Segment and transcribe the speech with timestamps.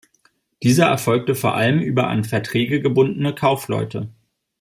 [0.63, 4.09] Dieser erfolgte vor allem über an Verträge gebundene Kaufleute.